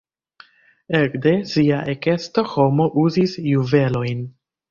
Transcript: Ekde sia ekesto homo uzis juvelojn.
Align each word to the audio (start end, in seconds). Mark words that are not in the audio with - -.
Ekde 0.99 1.33
sia 1.51 1.81
ekesto 1.93 2.45
homo 2.55 2.89
uzis 3.05 3.37
juvelojn. 3.53 4.27